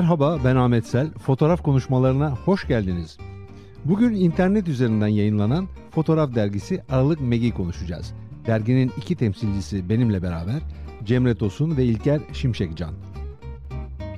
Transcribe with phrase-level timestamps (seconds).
[0.00, 1.10] Merhaba ben Ahmet Sel.
[1.10, 3.18] Fotoğraf konuşmalarına hoş geldiniz.
[3.84, 8.14] Bugün internet üzerinden yayınlanan Fotoğraf dergisi Aralık Meg'i konuşacağız.
[8.46, 10.62] Derginin iki temsilcisi benimle beraber
[11.04, 12.94] Cemre Tosun ve İlker Şimşekcan.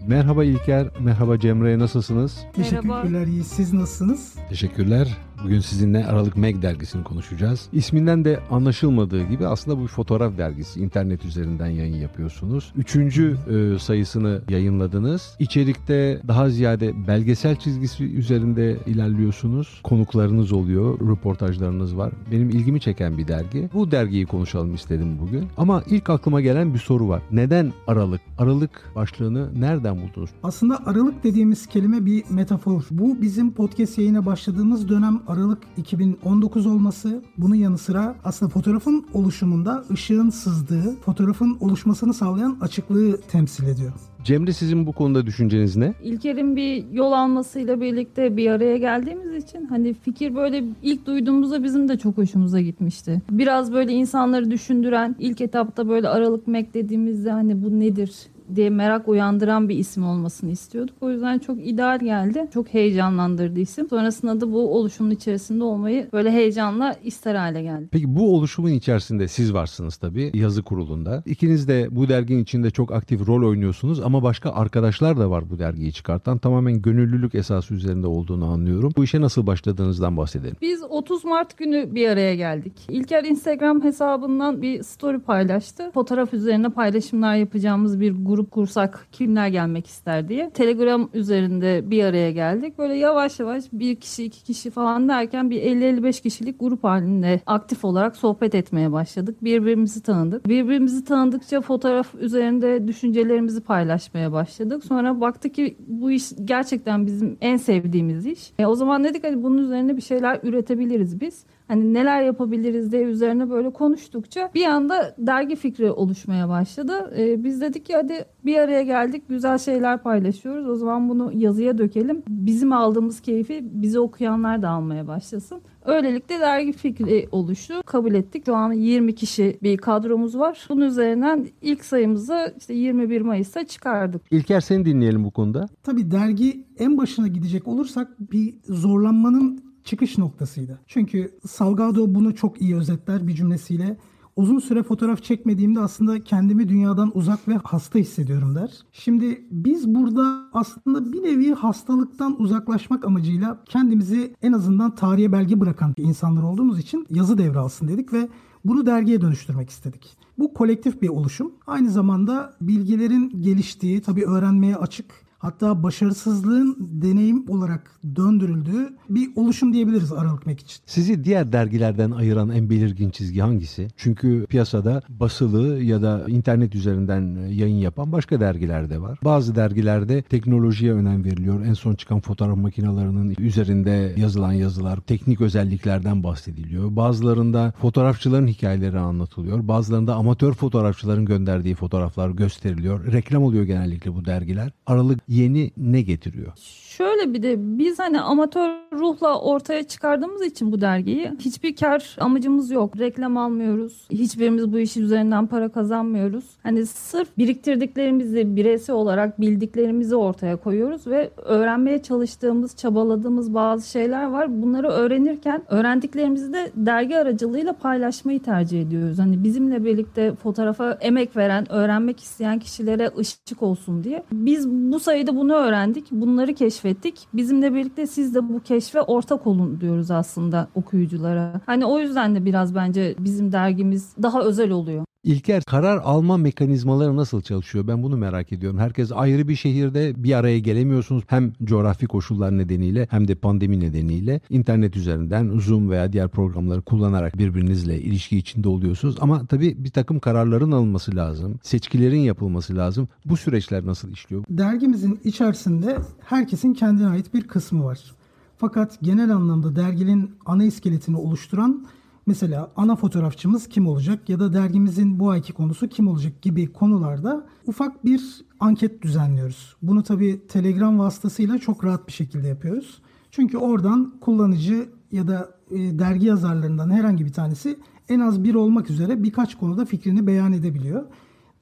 [0.06, 2.38] Merhaba İlker, merhaba Cemre nasılsınız?
[2.52, 3.44] Teşekkürler iyi.
[3.44, 4.34] Siz nasılsınız?
[4.48, 5.18] Teşekkürler.
[5.44, 7.68] Bugün sizinle Aralık Meg dergisini konuşacağız.
[7.72, 10.80] İsminden de anlaşılmadığı gibi aslında bu bir fotoğraf dergisi.
[10.80, 12.72] İnternet üzerinden yayın yapıyorsunuz.
[12.76, 15.36] Üçüncü e, sayısını yayınladınız.
[15.38, 19.80] İçerikte daha ziyade belgesel çizgisi üzerinde ilerliyorsunuz.
[19.82, 22.12] Konuklarınız oluyor, röportajlarınız var.
[22.32, 23.68] Benim ilgimi çeken bir dergi.
[23.74, 25.48] Bu dergiyi konuşalım istedim bugün.
[25.56, 27.22] Ama ilk aklıma gelen bir soru var.
[27.30, 28.20] Neden Aralık?
[28.38, 30.30] Aralık başlığını nereden buldunuz?
[30.42, 32.82] Aslında Aralık dediğimiz kelime bir metafor.
[32.90, 39.84] Bu bizim podcast yayına başladığımız dönem Aralık 2019 olması bunun yanı sıra aslında fotoğrafın oluşumunda
[39.90, 43.92] ışığın sızdığı, fotoğrafın oluşmasını sağlayan açıklığı temsil ediyor.
[44.24, 45.94] Cemre sizin bu konuda düşünceniz ne?
[46.02, 51.88] İlker'in bir yol almasıyla birlikte bir araya geldiğimiz için hani fikir böyle ilk duyduğumuzda bizim
[51.88, 53.22] de çok hoşumuza gitmişti.
[53.30, 58.12] Biraz böyle insanları düşündüren ilk etapta böyle Aralık Mek dediğimizde hani bu nedir
[58.54, 60.96] diye merak uyandıran bir isim olmasını istiyorduk.
[61.00, 62.48] O yüzden çok ideal geldi.
[62.54, 63.88] Çok heyecanlandırdı isim.
[63.88, 67.88] Sonrasında da bu oluşumun içerisinde olmayı böyle heyecanla ister hale geldi.
[67.92, 71.22] Peki bu oluşumun içerisinde siz varsınız tabii yazı kurulunda.
[71.26, 75.58] İkiniz de bu derginin içinde çok aktif rol oynuyorsunuz ama başka arkadaşlar da var bu
[75.58, 76.38] dergiyi çıkartan.
[76.38, 78.92] Tamamen gönüllülük esası üzerinde olduğunu anlıyorum.
[78.96, 80.56] Bu işe nasıl başladığınızdan bahsedelim.
[80.62, 82.72] Biz 30 Mart günü bir araya geldik.
[82.88, 85.90] İlker Instagram hesabından bir story paylaştı.
[85.94, 90.50] Fotoğraf üzerine paylaşımlar yapacağımız bir grup grup kursak kimler gelmek ister diye.
[90.50, 92.78] Telegram üzerinde bir araya geldik.
[92.78, 97.84] Böyle yavaş yavaş bir kişi iki kişi falan derken bir 50-55 kişilik grup halinde aktif
[97.84, 99.44] olarak sohbet etmeye başladık.
[99.44, 100.48] Birbirimizi tanıdık.
[100.48, 104.84] Birbirimizi tanıdıkça fotoğraf üzerinde düşüncelerimizi paylaşmaya başladık.
[104.84, 108.52] Sonra baktık ki bu iş gerçekten bizim en sevdiğimiz iş.
[108.58, 113.02] E, o zaman dedik hani bunun üzerine bir şeyler üretebiliriz biz hani neler yapabiliriz diye
[113.02, 117.14] üzerine böyle konuştukça bir anda dergi fikri oluşmaya başladı.
[117.18, 121.78] Ee, biz dedik ki hadi bir araya geldik güzel şeyler paylaşıyoruz o zaman bunu yazıya
[121.78, 122.22] dökelim.
[122.28, 125.60] Bizim aldığımız keyfi bizi okuyanlar da almaya başlasın.
[125.84, 127.74] Öylelikle dergi fikri oluştu.
[127.86, 128.46] Kabul ettik.
[128.46, 130.66] Şu an 20 kişi bir kadromuz var.
[130.68, 134.22] Bunun üzerinden ilk sayımızı işte 21 Mayıs'ta çıkardık.
[134.30, 135.68] İlker seni dinleyelim bu konuda.
[135.82, 140.80] Tabii dergi en başına gidecek olursak bir zorlanmanın çıkış noktasıydı.
[140.86, 143.96] Çünkü Salgado bunu çok iyi özetler bir cümlesiyle.
[144.36, 148.70] Uzun süre fotoğraf çekmediğimde aslında kendimi dünyadan uzak ve hasta hissediyorum der.
[148.92, 155.94] Şimdi biz burada aslında bir nevi hastalıktan uzaklaşmak amacıyla kendimizi en azından tarihe belge bırakan
[155.96, 158.28] insanlar olduğumuz için yazı devralsın dedik ve
[158.64, 160.16] bunu dergiye dönüştürmek istedik.
[160.38, 161.52] Bu kolektif bir oluşum.
[161.66, 165.06] Aynı zamanda bilgilerin geliştiği, tabii öğrenmeye açık
[165.42, 170.82] hatta başarısızlığın deneyim olarak döndürüldüğü bir oluşum diyebiliriz Aralık Mek için.
[170.86, 173.88] Sizi diğer dergilerden ayıran en belirgin çizgi hangisi?
[173.96, 179.18] Çünkü piyasada basılı ya da internet üzerinden yayın yapan başka dergiler de var.
[179.24, 181.64] Bazı dergilerde teknolojiye önem veriliyor.
[181.64, 186.96] En son çıkan fotoğraf makinelerinin üzerinde yazılan yazılar teknik özelliklerden bahsediliyor.
[186.96, 189.68] Bazılarında fotoğrafçıların hikayeleri anlatılıyor.
[189.68, 193.12] Bazılarında amatör fotoğrafçıların gönderdiği fotoğraflar gösteriliyor.
[193.12, 194.72] Reklam oluyor genellikle bu dergiler.
[194.86, 196.52] Aralık yeni ne getiriyor?
[196.96, 202.70] Şöyle bir de biz hani amatör ruhla ortaya çıkardığımız için bu dergiyi hiçbir kar amacımız
[202.70, 202.98] yok.
[202.98, 204.06] Reklam almıyoruz.
[204.10, 206.44] Hiçbirimiz bu işi üzerinden para kazanmıyoruz.
[206.62, 214.62] Hani sırf biriktirdiklerimizi bireysel olarak bildiklerimizi ortaya koyuyoruz ve öğrenmeye çalıştığımız, çabaladığımız bazı şeyler var.
[214.62, 219.18] Bunları öğrenirken öğrendiklerimizi de dergi aracılığıyla paylaşmayı tercih ediyoruz.
[219.18, 224.22] Hani bizimle birlikte fotoğrafa emek veren, öğrenmek isteyen kişilere ışık olsun diye.
[224.32, 226.10] Biz bu sayıda bunu öğrendik.
[226.10, 227.28] Bunları keşfettik keşfettik.
[227.34, 231.60] Bizimle birlikte siz de bu keşfe ortak olun diyoruz aslında okuyuculara.
[231.66, 235.04] Hani o yüzden de biraz bence bizim dergimiz daha özel oluyor.
[235.24, 237.86] İlker karar alma mekanizmaları nasıl çalışıyor?
[237.88, 238.78] Ben bunu merak ediyorum.
[238.78, 241.24] Herkes ayrı bir şehirde bir araya gelemiyorsunuz.
[241.26, 247.38] Hem coğrafi koşullar nedeniyle hem de pandemi nedeniyle internet üzerinden Zoom veya diğer programları kullanarak
[247.38, 249.16] birbirinizle ilişki içinde oluyorsunuz.
[249.20, 251.58] Ama tabii bir takım kararların alınması lazım.
[251.62, 253.08] Seçkilerin yapılması lazım.
[253.24, 254.44] Bu süreçler nasıl işliyor?
[254.50, 258.14] Dergimizin içerisinde herkesin kendine ait bir kısmı var.
[258.58, 261.86] Fakat genel anlamda derginin ana iskeletini oluşturan
[262.26, 267.46] Mesela ana fotoğrafçımız kim olacak ya da dergimizin bu ayki konusu kim olacak gibi konularda
[267.66, 269.76] ufak bir anket düzenliyoruz.
[269.82, 273.02] Bunu tabi Telegram vasıtasıyla çok rahat bir şekilde yapıyoruz.
[273.30, 277.78] Çünkü oradan kullanıcı ya da e, dergi yazarlarından herhangi bir tanesi
[278.08, 281.06] en az bir olmak üzere birkaç konuda fikrini beyan edebiliyor.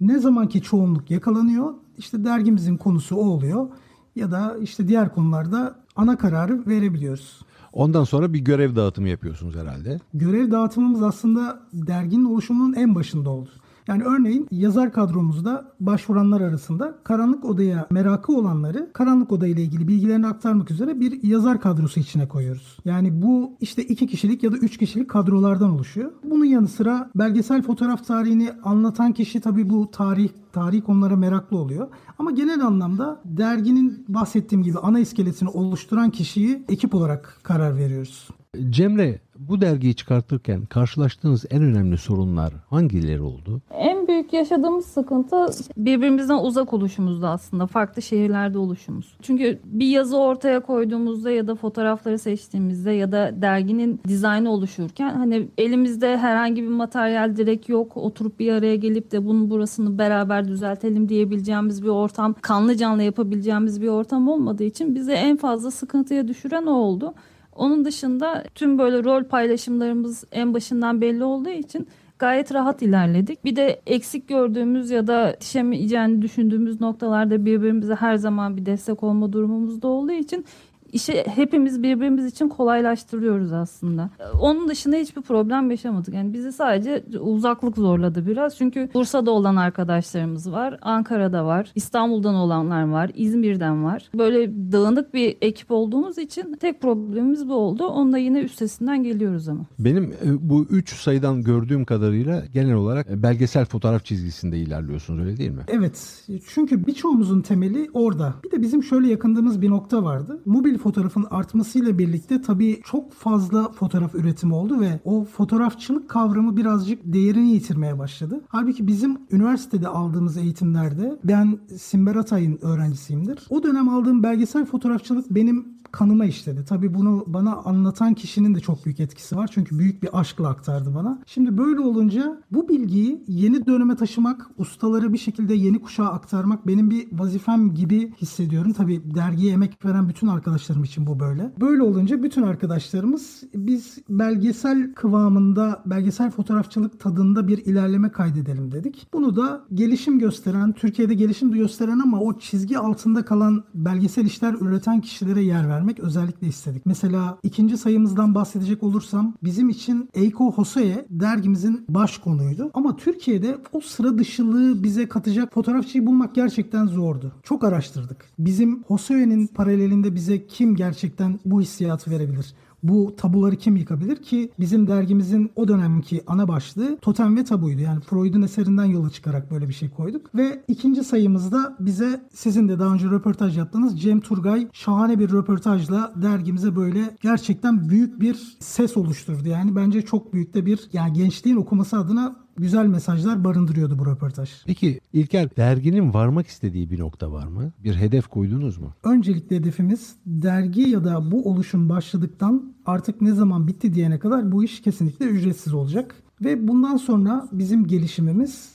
[0.00, 3.68] Ne zamanki çoğunluk yakalanıyor işte dergimizin konusu o oluyor.
[4.16, 7.40] Ya da işte diğer konularda ana kararı verebiliyoruz.
[7.72, 10.00] Ondan sonra bir görev dağıtımı yapıyorsunuz herhalde.
[10.14, 13.50] Görev dağıtımımız aslında derginin oluşumunun en başında oldu.
[13.88, 20.26] Yani örneğin yazar kadromuzda başvuranlar arasında karanlık odaya merakı olanları karanlık oda ile ilgili bilgilerini
[20.26, 22.76] aktarmak üzere bir yazar kadrosu içine koyuyoruz.
[22.84, 26.12] Yani bu işte iki kişilik ya da üç kişilik kadrolardan oluşuyor.
[26.24, 31.88] Bunun yanı sıra belgesel fotoğraf tarihini anlatan kişi tabii bu tarih tarih konulara meraklı oluyor.
[32.18, 38.28] Ama genel anlamda derginin bahsettiğim gibi ana iskeletini oluşturan kişiyi ekip olarak karar veriyoruz.
[38.70, 43.60] Cemre bu dergiyi çıkartırken karşılaştığınız en önemli sorunlar hangileri oldu?
[43.70, 47.66] En büyük yaşadığımız sıkıntı birbirimizden uzak oluşumuzda aslında.
[47.66, 49.16] Farklı şehirlerde oluşumuz.
[49.22, 55.48] Çünkü bir yazı ortaya koyduğumuzda ya da fotoğrafları seçtiğimizde ya da derginin dizaynı oluşurken hani
[55.58, 57.96] elimizde herhangi bir materyal direkt yok.
[57.96, 63.82] Oturup bir araya gelip de bunun burasını beraber düzeltelim diyebileceğimiz bir ortam, kanlı canlı yapabileceğimiz
[63.82, 67.14] bir ortam olmadığı için bize en fazla sıkıntıya düşüren o oldu.
[67.60, 73.44] Onun dışında tüm böyle rol paylaşımlarımız en başından belli olduğu için gayet rahat ilerledik.
[73.44, 79.32] Bir de eksik gördüğümüz ya da yetişemeyeceğini düşündüğümüz noktalarda birbirimize her zaman bir destek olma
[79.32, 80.44] durumumuz da olduğu için
[80.92, 84.10] işi hepimiz birbirimiz için kolaylaştırıyoruz aslında.
[84.40, 86.14] Onun dışında hiçbir problem yaşamadık.
[86.14, 88.56] Yani bizi sadece uzaklık zorladı biraz.
[88.56, 94.10] Çünkü Bursa'da olan arkadaşlarımız var, Ankara'da var, İstanbul'dan olanlar var, İzmir'den var.
[94.18, 97.86] Böyle dağınık bir ekip olduğumuz için tek problemimiz bu oldu.
[97.86, 99.64] Onda yine üstesinden geliyoruz ama.
[99.78, 105.36] Benim e, bu üç sayıdan gördüğüm kadarıyla genel olarak e, belgesel fotoğraf çizgisinde ilerliyorsunuz öyle
[105.36, 105.62] değil mi?
[105.68, 106.24] Evet.
[106.48, 108.34] Çünkü birçoğumuzun temeli orada.
[108.44, 110.40] Bir de bizim şöyle yakındığımız bir nokta vardı.
[110.46, 117.00] Mobil fotoğrafın artmasıyla birlikte tabii çok fazla fotoğraf üretimi oldu ve o fotoğrafçılık kavramı birazcık
[117.04, 118.40] değerini yitirmeye başladı.
[118.48, 123.46] Halbuki bizim üniversitede aldığımız eğitimlerde ben Simber Atay'ın öğrencisiyimdir.
[123.50, 126.64] O dönem aldığım belgesel fotoğrafçılık benim kanıma işledi.
[126.64, 129.50] Tabii bunu bana anlatan kişinin de çok büyük etkisi var.
[129.52, 131.22] Çünkü büyük bir aşkla aktardı bana.
[131.26, 136.90] Şimdi böyle olunca bu bilgiyi yeni döneme taşımak, ustaları bir şekilde yeni kuşağa aktarmak benim
[136.90, 138.72] bir vazifem gibi hissediyorum.
[138.72, 141.52] Tabii dergiye emek veren bütün arkadaşlarım için bu böyle.
[141.60, 149.06] Böyle olunca bütün arkadaşlarımız biz belgesel kıvamında, belgesel fotoğrafçılık tadında bir ilerleme kaydedelim dedik.
[149.12, 155.00] Bunu da gelişim gösteren, Türkiye'de gelişim gösteren ama o çizgi altında kalan belgesel işler üreten
[155.00, 156.86] kişilere yer ver vermek özellikle istedik.
[156.86, 162.70] Mesela ikinci sayımızdan bahsedecek olursam bizim için Eiko Hosea dergimizin baş konuydu.
[162.74, 167.32] Ama Türkiye'de o sıra dışılığı bize katacak fotoğrafçıyı bulmak gerçekten zordu.
[167.42, 168.24] Çok araştırdık.
[168.38, 172.54] Bizim Hosea'nın paralelinde bize kim gerçekten bu hissiyatı verebilir?
[172.82, 177.80] Bu tabuları kim yıkabilir ki bizim dergimizin o dönemki ana başlığı totem ve tabuydu.
[177.80, 180.34] Yani Freud'un eserinden yola çıkarak böyle bir şey koyduk.
[180.34, 186.12] Ve ikinci sayımızda bize sizin de daha önce röportaj yaptığınız Cem Turgay şahane bir röportajla
[186.22, 189.48] dergimize böyle gerçekten büyük bir ses oluşturdu.
[189.48, 194.50] Yani bence çok büyük de bir yani gençliğin okuması adına güzel mesajlar barındırıyordu bu röportaj.
[194.66, 197.72] Peki İlker derginin varmak istediği bir nokta var mı?
[197.84, 198.94] Bir hedef koydunuz mu?
[199.04, 204.64] Öncelikle hedefimiz dergi ya da bu oluşum başladıktan artık ne zaman bitti diyene kadar bu
[204.64, 206.14] iş kesinlikle ücretsiz olacak.
[206.44, 208.68] Ve bundan sonra bizim gelişimimiz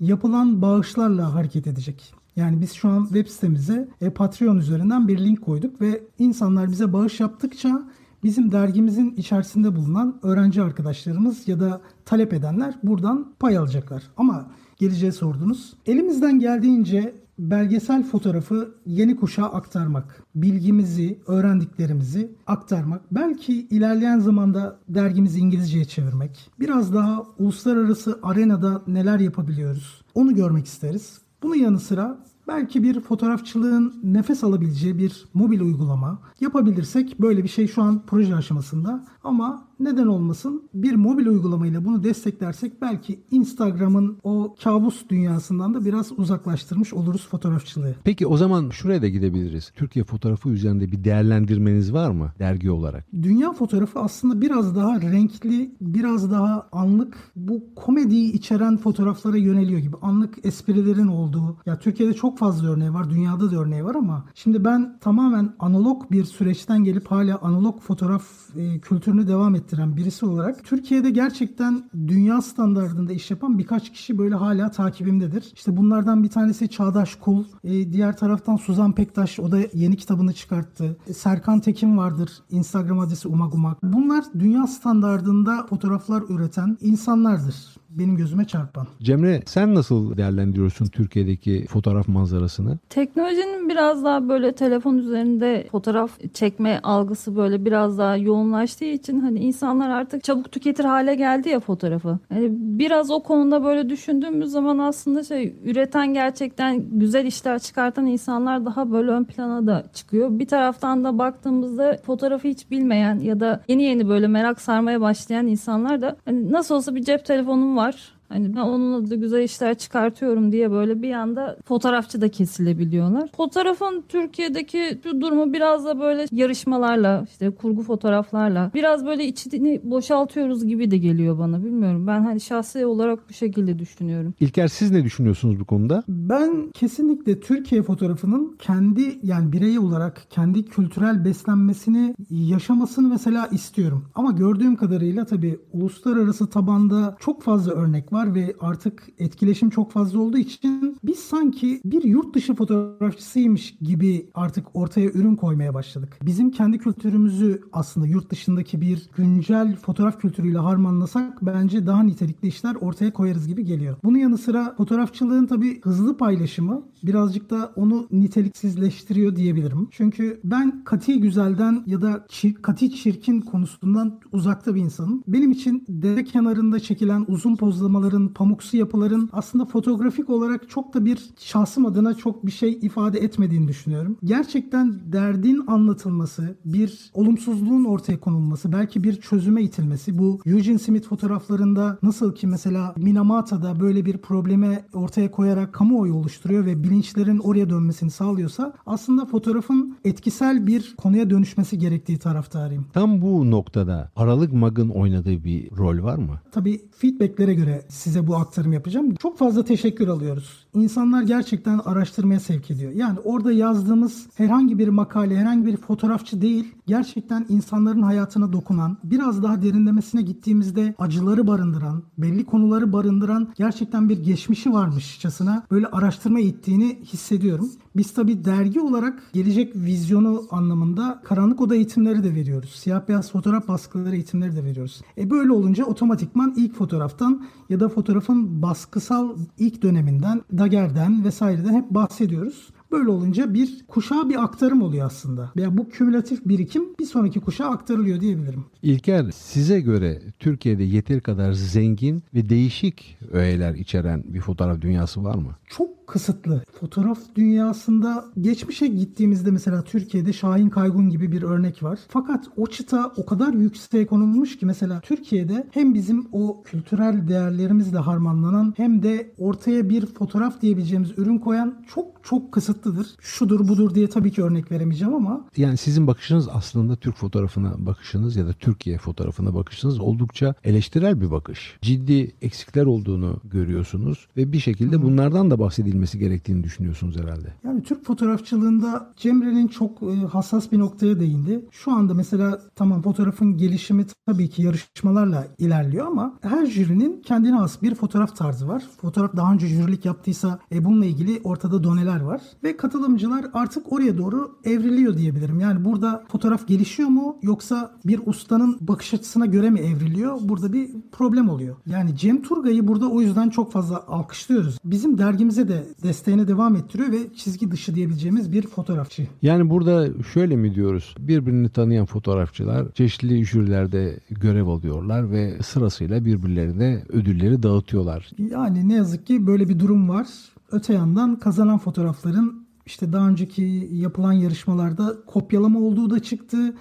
[0.00, 2.14] yapılan bağışlarla hareket edecek.
[2.36, 6.92] Yani biz şu an web sitemize e, Patreon üzerinden bir link koyduk ve insanlar bize
[6.92, 7.88] bağış yaptıkça
[8.22, 14.02] bizim dergimizin içerisinde bulunan öğrenci arkadaşlarımız ya da talep edenler buradan pay alacaklar.
[14.16, 15.74] Ama geleceğe sordunuz.
[15.86, 25.84] Elimizden geldiğince belgesel fotoğrafı yeni kuşağa aktarmak, bilgimizi, öğrendiklerimizi aktarmak, belki ilerleyen zamanda dergimizi İngilizceye
[25.84, 31.18] çevirmek, biraz daha uluslararası arenada neler yapabiliyoruz onu görmek isteriz.
[31.42, 32.18] Bunun yanı sıra
[32.50, 38.34] Belki bir fotoğrafçılığın nefes alabileceği bir mobil uygulama yapabilirsek böyle bir şey şu an proje
[38.34, 39.06] aşamasında.
[39.24, 46.12] Ama neden olmasın bir mobil uygulamayla bunu desteklersek belki Instagram'ın o kabus dünyasından da biraz
[46.18, 47.94] uzaklaştırmış oluruz fotoğrafçılığı.
[48.04, 49.72] Peki o zaman şuraya da gidebiliriz.
[49.76, 53.06] Türkiye fotoğrafı üzerinde bir değerlendirmeniz var mı dergi olarak?
[53.22, 59.96] Dünya fotoğrafı aslında biraz daha renkli, biraz daha anlık bu komediyi içeren fotoğraflara yöneliyor gibi.
[60.02, 61.56] Anlık esprilerin olduğu.
[61.66, 66.10] Ya Türkiye'de çok fazla örneği var, dünyada da örneği var ama şimdi ben tamamen analog
[66.10, 68.24] bir süreçten gelip hala analog fotoğraf
[68.56, 74.18] e, kültürünü devam ettim ettiren birisi olarak Türkiye'de gerçekten dünya standartında iş yapan birkaç kişi
[74.18, 75.52] böyle hala takibimdedir.
[75.54, 80.32] İşte bunlardan bir tanesi Çağdaş Kul, e, diğer taraftan Suzan Pektaş o da yeni kitabını
[80.32, 80.96] çıkarttı.
[81.06, 82.30] E, Serkan Tekin vardır.
[82.50, 83.82] Instagram adresi umagumak.
[83.82, 87.54] Bunlar dünya standartında fotoğraflar üreten insanlardır.
[87.90, 88.86] Benim gözüme çarpan.
[89.02, 92.78] Cemre sen nasıl değerlendiriyorsun Türkiye'deki fotoğraf manzarasını?
[92.88, 99.38] Teknolojinin biraz daha böyle telefon üzerinde fotoğraf çekme algısı böyle biraz daha yoğunlaştığı için hani
[99.38, 102.18] insanlar artık çabuk tüketir hale geldi ya fotoğrafı.
[102.30, 108.66] Yani biraz o konuda böyle düşündüğümüz zaman aslında şey üreten gerçekten güzel işler çıkartan insanlar
[108.66, 110.38] daha böyle ön plana da çıkıyor.
[110.38, 115.46] Bir taraftan da baktığımızda fotoğrafı hiç bilmeyen ya da yeni yeni böyle merak sarmaya başlayan
[115.46, 117.96] insanlar da hani nasıl olsa bir cep telefonum var
[118.30, 123.30] Hani ben onunla da güzel işler çıkartıyorum diye böyle bir anda fotoğrafçı da kesilebiliyorlar.
[123.36, 130.90] Fotoğrafın Türkiye'deki durumu biraz da böyle yarışmalarla işte kurgu fotoğraflarla biraz böyle içini boşaltıyoruz gibi
[130.90, 132.06] de geliyor bana bilmiyorum.
[132.06, 134.34] Ben hani şahsi olarak bu şekilde düşünüyorum.
[134.40, 136.02] İlker siz ne düşünüyorsunuz bu konuda?
[136.08, 144.04] Ben kesinlikle Türkiye fotoğrafının kendi yani birey olarak kendi kültürel beslenmesini yaşamasını mesela istiyorum.
[144.14, 149.92] Ama gördüğüm kadarıyla tabii uluslararası tabanda çok fazla örnek var var ve artık etkileşim çok
[149.92, 156.18] fazla olduğu için biz sanki bir yurt dışı fotoğrafçısıymış gibi artık ortaya ürün koymaya başladık.
[156.22, 162.74] Bizim kendi kültürümüzü aslında yurt dışındaki bir güncel fotoğraf kültürüyle harmanlasak bence daha nitelikli işler
[162.74, 163.96] ortaya koyarız gibi geliyor.
[164.04, 169.88] Bunun yanı sıra fotoğrafçılığın tabii hızlı paylaşımı birazcık da onu niteliksizleştiriyor diyebilirim.
[169.90, 175.22] Çünkü ben kati güzelden ya da çir, kati çirkin konusundan uzakta bir insanım.
[175.28, 181.04] Benim için dere kenarında çekilen uzun pozlamaları yapıların, pamuksu yapıların aslında fotoğrafik olarak çok da
[181.04, 184.16] bir şahsım adına çok bir şey ifade etmediğini düşünüyorum.
[184.24, 190.18] Gerçekten derdin anlatılması, bir olumsuzluğun ortaya konulması, belki bir çözüme itilmesi.
[190.18, 196.66] Bu Eugene Smith fotoğraflarında nasıl ki mesela Minamata'da böyle bir probleme ortaya koyarak kamuoyu oluşturuyor
[196.66, 202.86] ve bilinçlerin oraya dönmesini sağlıyorsa aslında fotoğrafın etkisel bir konuya dönüşmesi gerektiği taraftarıyım.
[202.92, 206.40] Tam bu noktada Aralık Mag'ın oynadığı bir rol var mı?
[206.52, 209.14] Tabii feedbacklere göre size bu aktarım yapacağım.
[209.14, 210.66] Çok fazla teşekkür alıyoruz.
[210.74, 212.92] İnsanlar gerçekten araştırmaya sevk ediyor.
[212.92, 219.42] Yani orada yazdığımız herhangi bir makale, herhangi bir fotoğrafçı değil, gerçekten insanların hayatına dokunan, biraz
[219.42, 226.98] daha derinlemesine gittiğimizde acıları barındıran, belli konuları barındıran gerçekten bir geçmişi varmışçasına böyle araştırma ittiğini
[227.02, 227.70] hissediyorum.
[227.96, 232.70] Biz tabi dergi olarak gelecek vizyonu anlamında karanlık oda eğitimleri de veriyoruz.
[232.70, 235.00] Siyah beyaz fotoğraf baskıları eğitimleri de veriyoruz.
[235.18, 241.90] E böyle olunca otomatikman ilk fotoğraftan ya da fotoğrafın baskısal ilk döneminden, Daguerre'den vesaireden hep
[241.90, 242.68] bahsediyoruz.
[242.92, 245.52] Böyle olunca bir kuşağa bir aktarım oluyor aslında.
[245.56, 248.64] Veya bu kümülatif birikim bir sonraki kuşağa aktarılıyor diyebilirim.
[248.82, 255.34] İlker size göre Türkiye'de yeteri kadar zengin ve değişik öğeler içeren bir fotoğraf dünyası var
[255.34, 255.56] mı?
[255.68, 256.64] Çok kısıtlı.
[256.80, 261.98] Fotoğraf dünyasında geçmişe gittiğimizde mesela Türkiye'de Şahin Kaygun gibi bir örnek var.
[262.08, 267.98] Fakat o çıta o kadar yükseğe konulmuş ki mesela Türkiye'de hem bizim o kültürel değerlerimizle
[267.98, 273.06] harmanlanan hem de ortaya bir fotoğraf diyebileceğimiz ürün koyan çok çok kısıtlıdır.
[273.20, 275.44] Şudur budur diye tabii ki örnek veremeyeceğim ama.
[275.56, 281.30] Yani sizin bakışınız aslında Türk fotoğrafına bakışınız ya da Türkiye fotoğrafına bakışınız oldukça eleştirel bir
[281.30, 281.78] bakış.
[281.82, 287.54] Ciddi eksikler olduğunu görüyorsunuz ve bir şekilde bunlardan da bahsedilmesi edilmesi gerektiğini düşünüyorsunuz herhalde.
[287.64, 291.64] Yani Türk fotoğrafçılığında Cemre'nin çok e, hassas bir noktaya değindi.
[291.70, 297.82] Şu anda mesela tamam fotoğrafın gelişimi tabii ki yarışmalarla ilerliyor ama her jürinin kendine has
[297.82, 298.82] bir fotoğraf tarzı var.
[299.00, 302.40] Fotoğraf daha önce jürilik yaptıysa e, bununla ilgili ortada doneler var.
[302.64, 305.60] Ve katılımcılar artık oraya doğru evriliyor diyebilirim.
[305.60, 310.38] Yani burada fotoğraf gelişiyor mu yoksa bir ustanın bakış açısına göre mi evriliyor?
[310.40, 311.76] Burada bir problem oluyor.
[311.86, 314.78] Yani Cem Turgay'ı burada o yüzden çok fazla alkışlıyoruz.
[314.84, 319.26] Bizim dergimize de desteğine devam ettiriyor ve çizgi dışı diyebileceğimiz bir fotoğrafçı.
[319.42, 321.14] Yani burada şöyle mi diyoruz?
[321.18, 328.30] Birbirini tanıyan fotoğrafçılar çeşitli jürilerde görev alıyorlar ve sırasıyla birbirlerine ödülleri dağıtıyorlar.
[328.38, 330.26] Yani ne yazık ki böyle bir durum var.
[330.72, 336.74] Öte yandan kazanan fotoğrafların işte daha önceki yapılan yarışmalarda kopyalama olduğu da çıktı.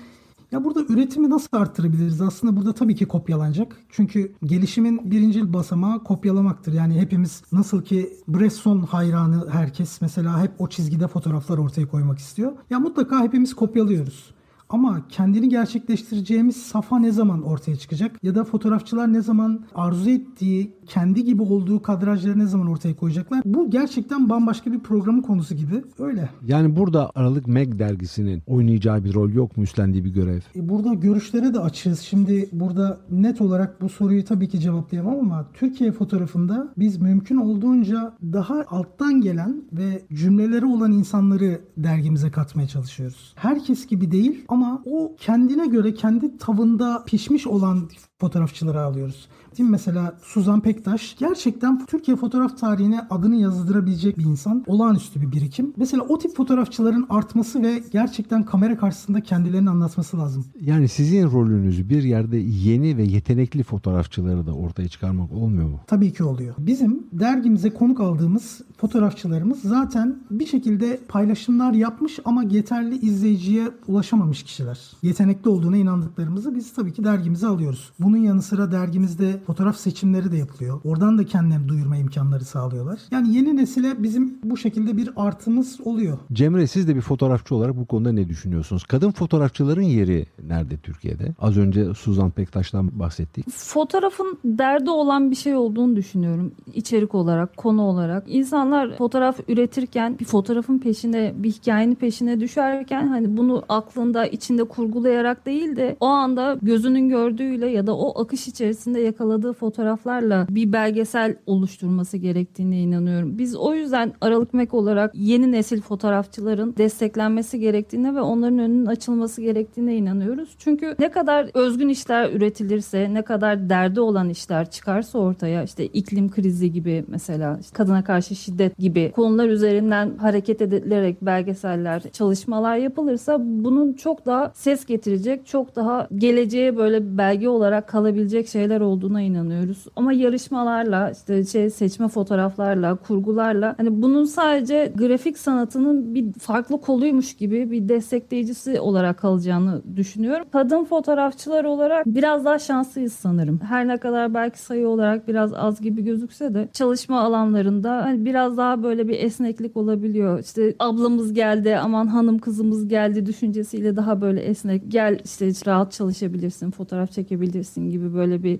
[0.52, 2.22] Ya burada üretimi nasıl arttırabiliriz?
[2.22, 3.78] Aslında burada tabii ki kopyalanacak.
[3.90, 6.74] Çünkü gelişimin birinci basamağı kopyalamaktır.
[6.74, 12.52] Yani hepimiz nasıl ki Bresson hayranı herkes mesela hep o çizgide fotoğraflar ortaya koymak istiyor.
[12.70, 14.32] Ya mutlaka hepimiz kopyalıyoruz.
[14.70, 18.24] Ama kendini gerçekleştireceğimiz safa ne zaman ortaya çıkacak?
[18.24, 23.42] Ya da fotoğrafçılar ne zaman arzu ettiği, kendi gibi olduğu kadrajları ne zaman ortaya koyacaklar?
[23.46, 25.84] Bu gerçekten bambaşka bir programın konusu gibi.
[26.00, 26.30] Öyle.
[26.48, 30.40] Yani burada Aralık Meg dergisinin oynayacağı bir rol yok mu üstlendiği bir görev?
[30.56, 32.00] E burada görüşlere de açığız.
[32.00, 38.14] Şimdi burada net olarak bu soruyu tabii ki cevaplayamam ama Türkiye fotoğrafında biz mümkün olduğunca
[38.24, 43.34] daha alttan gelen ve cümleleri olan insanları dergimize katmaya çalışıyoruz.
[43.36, 47.90] Herkes gibi değil ama ama o kendine göre kendi tavında pişmiş olan
[48.20, 49.28] fotoğrafçıları alıyoruz.
[49.58, 49.70] Mi?
[49.70, 54.64] Mesela Suzan Pektaş gerçekten Türkiye fotoğraf tarihine adını yazdırabilecek bir insan.
[54.68, 55.74] Olağanüstü bir birikim.
[55.78, 60.46] Mesela o tip fotoğrafçıların artması ve gerçekten kamera karşısında kendilerini anlatması lazım.
[60.62, 65.80] Yani sizin rolünüz bir yerde yeni ve yetenekli fotoğrafçıları da ortaya çıkarmak olmuyor mu?
[65.88, 66.56] Tabii ki oluyor.
[66.60, 74.80] Bizim dergimize konuk aldığımız fotoğrafçılarımız zaten bir şekilde paylaşımlar yapmış ama yeterli izleyiciye ulaşamamış kişiler.
[75.02, 77.92] Yetenekli olduğuna inandıklarımızı biz tabii ki dergimize alıyoruz.
[78.00, 80.82] Bunun yanı sıra dergimizde fotoğraf seçimleri de yapılıyor.
[80.84, 83.00] Oradan da kendilerini duyurma imkanları sağlıyorlar.
[83.12, 86.18] Yani yeni nesile bizim bu şekilde bir artımız oluyor.
[86.34, 88.84] Cemre siz de bir fotoğrafçı olarak bu konuda ne düşünüyorsunuz?
[88.84, 91.36] Kadın fotoğrafçıların yeri nerede Türkiye'de?
[91.40, 93.50] Az önce Suzan Pektaş'tan bahsettik.
[93.50, 96.52] Fotoğrafın derdi olan bir şey olduğunu düşünüyorum.
[96.74, 98.24] İçerik olarak, konu olarak.
[98.28, 105.46] İnsanlar fotoğraf üretirken bir fotoğrafın peşine, bir hikayenin peşine düşerken hani bunu aklında, içinde kurgulayarak
[105.46, 111.36] değil de o anda gözünün gördüğüyle ya da o akış içerisinde yakaladığı fotoğraflarla bir belgesel
[111.46, 113.38] oluşturması gerektiğine inanıyorum.
[113.38, 119.42] Biz o yüzden Aralık Mek olarak yeni nesil fotoğrafçıların desteklenmesi gerektiğine ve onların önünün açılması
[119.42, 120.56] gerektiğine inanıyoruz.
[120.58, 126.32] Çünkü ne kadar özgün işler üretilirse, ne kadar derdi olan işler çıkarsa ortaya işte iklim
[126.32, 133.38] krizi gibi mesela işte kadına karşı şiddet gibi konular üzerinden hareket edilerek belgeseller, çalışmalar yapılırsa
[133.42, 139.86] bunun çok daha ses getirecek, çok daha geleceğe böyle belge olarak kalabilecek şeyler olduğuna inanıyoruz.
[139.96, 147.34] Ama yarışmalarla işte şey seçme fotoğraflarla, kurgularla hani bunun sadece grafik sanatının bir farklı koluymuş
[147.34, 150.46] gibi bir destekleyicisi olarak kalacağını düşünüyorum.
[150.52, 153.60] Kadın fotoğrafçılar olarak biraz daha şanslıyız sanırım.
[153.64, 158.58] Her ne kadar belki sayı olarak biraz az gibi gözükse de çalışma alanlarında hani biraz
[158.58, 160.40] daha böyle bir esneklik olabiliyor.
[160.40, 164.84] İşte ablamız geldi, aman hanım kızımız geldi düşüncesiyle daha böyle esnek.
[164.88, 168.58] Gel işte rahat çalışabilirsin, fotoğraf çekebilirsin gibi böyle bir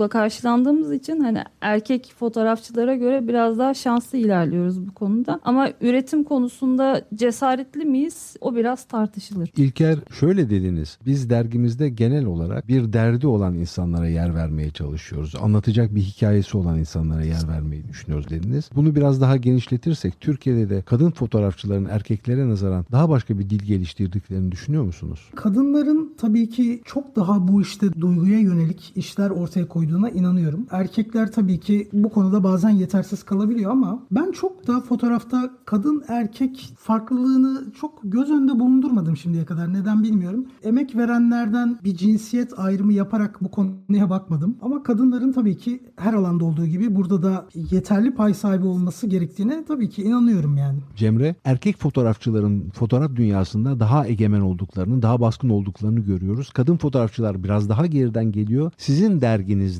[0.00, 5.40] hoşlukla karşılandığımız için hani erkek fotoğrafçılara göre biraz daha şanslı ilerliyoruz bu konuda.
[5.44, 8.36] Ama üretim konusunda cesaretli miyiz?
[8.40, 9.50] O biraz tartışılır.
[9.56, 10.98] İlker şöyle dediniz.
[11.06, 15.34] Biz dergimizde genel olarak bir derdi olan insanlara yer vermeye çalışıyoruz.
[15.42, 18.70] Anlatacak bir hikayesi olan insanlara yer vermeyi düşünüyoruz dediniz.
[18.74, 24.52] Bunu biraz daha genişletirsek Türkiye'de de kadın fotoğrafçıların erkeklere nazaran daha başka bir dil geliştirdiklerini
[24.52, 25.20] düşünüyor musunuz?
[25.34, 30.66] Kadınların tabii ki çok daha bu işte duyguya yönelik işler ortaya koyduğuna inanıyorum.
[30.70, 36.72] Erkekler tabii ki bu konuda bazen yetersiz kalabiliyor ama ben çok da fotoğrafta kadın erkek
[36.78, 39.72] farklılığını çok göz önünde bulundurmadım şimdiye kadar.
[39.72, 40.46] Neden bilmiyorum.
[40.62, 44.56] Emek verenlerden bir cinsiyet ayrımı yaparak bu konuya bakmadım.
[44.62, 49.64] Ama kadınların tabii ki her alanda olduğu gibi burada da yeterli pay sahibi olması gerektiğine
[49.64, 50.78] tabii ki inanıyorum yani.
[50.96, 56.50] Cemre, erkek fotoğrafçıların fotoğraf dünyasında daha egemen olduklarını, daha baskın olduklarını görüyoruz.
[56.50, 58.72] Kadın fotoğrafçılar biraz daha geriden geliyor.
[58.78, 59.20] Sizin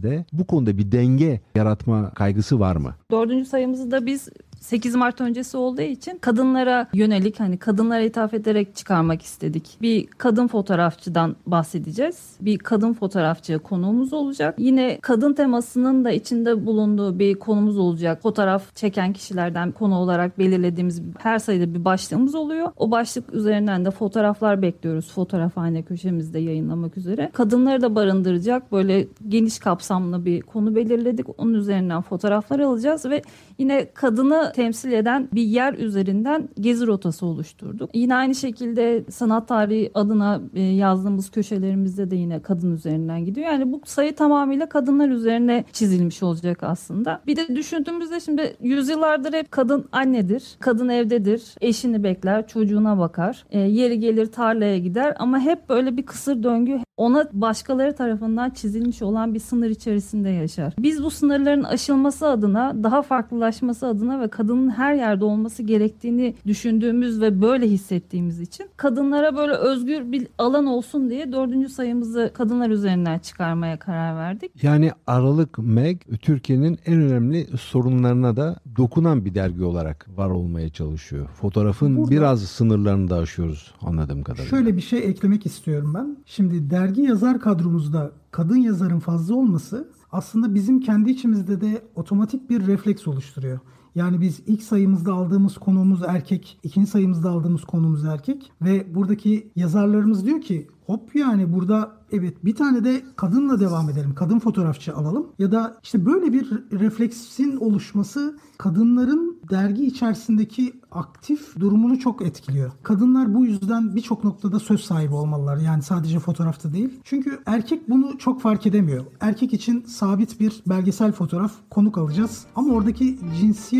[0.03, 2.95] derginizde bu konuda bir denge yaratma kaygısı var mı?
[3.11, 4.29] Dördüncü sayımızı da biz
[4.61, 9.79] 8 Mart öncesi olduğu için kadınlara yönelik hani kadınlara ithaf ederek çıkarmak istedik.
[9.83, 12.37] Bir kadın fotoğrafçıdan bahsedeceğiz.
[12.41, 14.55] Bir kadın fotoğrafçı konuğumuz olacak.
[14.59, 18.23] Yine kadın temasının da içinde bulunduğu bir konumuz olacak.
[18.23, 22.69] Fotoğraf çeken kişilerden konu olarak belirlediğimiz her sayıda bir başlığımız oluyor.
[22.77, 25.13] O başlık üzerinden de fotoğraflar bekliyoruz.
[25.13, 27.31] Fotoğrafhane köşemizde yayınlamak üzere.
[27.33, 31.27] Kadınları da barındıracak böyle geniş kapsamlı bir konu belirledik.
[31.39, 33.23] Onun üzerinden fotoğraflar alacağız ve
[33.59, 37.91] yine kadını temsil eden bir yer üzerinden gezi rotası oluşturduk.
[37.95, 43.47] Yine aynı şekilde sanat tarihi adına e, yazdığımız köşelerimizde de yine kadın üzerinden gidiyor.
[43.47, 47.21] Yani bu sayı tamamıyla kadınlar üzerine çizilmiş olacak aslında.
[47.27, 53.59] Bir de düşündüğümüzde şimdi yüzyıllardır hep kadın annedir, kadın evdedir, eşini bekler, çocuğuna bakar, e,
[53.59, 59.35] yeri gelir tarlaya gider ama hep böyle bir kısır döngü ona başkaları tarafından çizilmiş olan
[59.35, 60.73] bir sınır içerisinde yaşar.
[60.79, 67.21] Biz bu sınırların aşılması adına, daha farklılaşması adına ve kadının her yerde olması gerektiğini düşündüğümüz
[67.21, 73.19] ve böyle hissettiğimiz için kadınlara böyle özgür bir alan olsun diye dördüncü sayımızı kadınlar üzerinden
[73.19, 74.63] çıkarmaya karar verdik.
[74.63, 81.27] Yani Aralık Meg Türkiye'nin en önemli sorunlarına da dokunan bir dergi olarak var olmaya çalışıyor.
[81.29, 84.51] Fotoğrafın Burada- biraz sınırlarını da aşıyoruz anladığım kadarıyla.
[84.51, 86.17] Şöyle bir şey eklemek istiyorum ben.
[86.27, 92.67] Şimdi dergi yazar kadromuzda kadın yazarın fazla olması aslında bizim kendi içimizde de otomatik bir
[92.67, 93.59] refleks oluşturuyor.
[93.95, 100.27] Yani biz ilk sayımızda aldığımız konuğumuz erkek, ikinci sayımızda aldığımız konuğumuz erkek ve buradaki yazarlarımız
[100.27, 104.15] diyor ki hop yani burada evet bir tane de kadınla devam edelim.
[104.15, 105.27] Kadın fotoğrafçı alalım.
[105.39, 112.73] Ya da işte böyle bir refleksin oluşması kadınların dergi içerisindeki aktif durumunu çok etkiliyor.
[112.83, 115.57] Kadınlar bu yüzden birçok noktada söz sahibi olmalılar.
[115.57, 117.01] Yani sadece fotoğrafta değil.
[117.05, 119.05] Çünkü erkek bunu çok fark edemiyor.
[119.21, 122.45] Erkek için sabit bir belgesel fotoğraf konuk alacağız.
[122.57, 123.80] Ama oradaki cinsiyet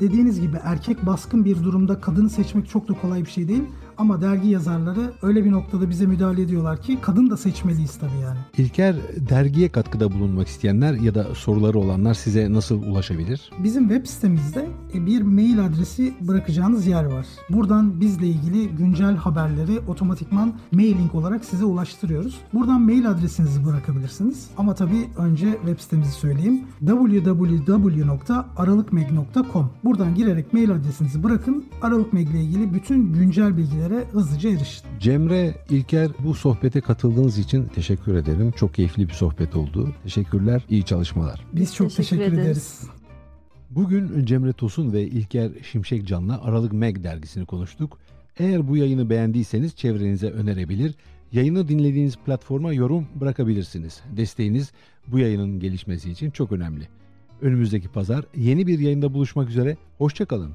[0.00, 3.62] dediğiniz gibi erkek baskın bir durumda kadını seçmek çok da kolay bir şey değil.
[4.00, 8.38] Ama dergi yazarları öyle bir noktada bize müdahale ediyorlar ki kadın da seçmeliyiz tabii yani.
[8.58, 8.96] İlker
[9.28, 13.50] dergiye katkıda bulunmak isteyenler ya da soruları olanlar size nasıl ulaşabilir?
[13.58, 17.26] Bizim web sitemizde e, bir mail adresi bırakacağınız yer var.
[17.50, 22.38] Buradan bizle ilgili güncel haberleri otomatikman mailing olarak size ulaştırıyoruz.
[22.54, 24.50] Buradan mail adresinizi bırakabilirsiniz.
[24.58, 26.60] Ama tabii önce web sitemizi söyleyeyim.
[26.78, 31.64] www.aralıkmeg.com Buradan girerek mail adresinizi bırakın.
[31.82, 34.84] Aralık Meg ile ilgili bütün güncel bilgileri bilgilere hızlıca erişin.
[35.00, 38.52] Cemre, İlker bu sohbete katıldığınız için teşekkür ederim.
[38.52, 39.92] Çok keyifli bir sohbet oldu.
[40.02, 41.46] Teşekkürler, iyi çalışmalar.
[41.52, 42.46] Biz çok teşekkür, teşekkür ederiz.
[42.46, 42.90] ederiz.
[43.70, 47.98] Bugün Cemre Tosun ve İlker Şimşekcan'la Aralık Meg dergisini konuştuk.
[48.38, 50.94] Eğer bu yayını beğendiyseniz çevrenize önerebilir,
[51.32, 54.00] yayını dinlediğiniz platforma yorum bırakabilirsiniz.
[54.16, 54.72] Desteğiniz
[55.06, 56.88] bu yayının gelişmesi için çok önemli.
[57.42, 60.52] Önümüzdeki pazar yeni bir yayında buluşmak üzere, hoşçakalın.